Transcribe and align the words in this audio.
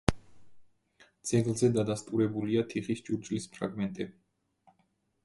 ძეგლზე 1.31 1.69
დადასტურებულია 1.75 2.63
თიხის 2.73 3.05
ჭურჭლის 3.11 3.47
ფრაგმენტები. 3.59 4.19